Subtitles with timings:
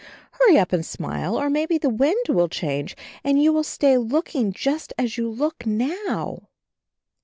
[0.31, 4.51] Hurry up and smile, or maybe the wind will change and you will stay looking
[4.51, 6.49] just as you look now!"